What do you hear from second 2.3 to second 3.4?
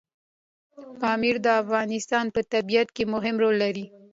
په طبیعت کې مهم